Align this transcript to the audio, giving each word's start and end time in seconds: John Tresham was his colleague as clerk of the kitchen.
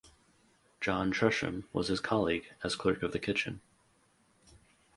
John 0.79 1.11
Tresham 1.13 1.65
was 1.73 1.89
his 1.89 1.99
colleague 1.99 2.51
as 2.63 2.75
clerk 2.75 3.03
of 3.03 3.11
the 3.11 3.19
kitchen. 3.19 3.61